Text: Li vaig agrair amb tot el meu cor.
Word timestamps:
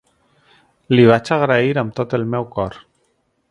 Li 0.95 1.05
vaig 1.11 1.29
agrair 1.37 1.81
amb 1.83 1.95
tot 2.01 2.19
el 2.21 2.27
meu 2.35 2.51
cor. 2.59 2.83